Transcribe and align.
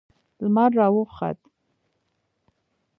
لمر 0.41 0.69
راوخوت 0.77 1.39